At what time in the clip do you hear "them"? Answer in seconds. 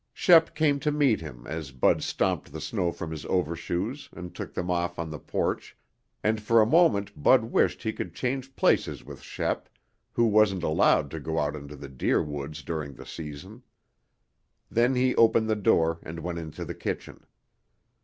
4.55-4.71